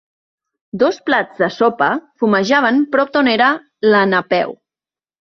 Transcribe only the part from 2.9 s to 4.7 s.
prop d'on era la Napeu.